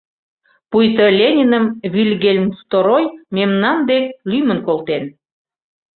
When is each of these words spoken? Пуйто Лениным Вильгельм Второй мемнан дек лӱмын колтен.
Пуйто 0.69 1.05
Лениным 1.19 1.65
Вильгельм 1.93 2.47
Второй 2.59 3.03
мемнан 3.35 3.77
дек 3.89 4.03
лӱмын 4.29 4.59
колтен. 4.67 5.03